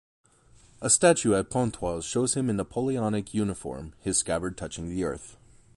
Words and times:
A 0.81 0.89
statue 0.89 1.35
at 1.35 1.51
Pontoise 1.51 2.03
shows 2.05 2.33
him 2.33 2.49
in 2.49 2.57
Napoleonic 2.57 3.35
uniform, 3.35 3.93
his 4.01 4.17
scabbard 4.17 4.57
touching 4.57 4.89
the 4.89 5.03
earth. 5.03 5.37